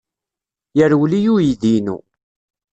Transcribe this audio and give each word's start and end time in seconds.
Yerwel-iyi 0.77 1.31
uydi-inu. 1.35 1.97